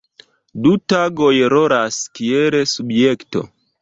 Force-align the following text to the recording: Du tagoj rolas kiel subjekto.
Du 0.63 0.71
tagoj 0.93 1.33
rolas 1.55 1.99
kiel 2.21 2.59
subjekto. 2.73 3.45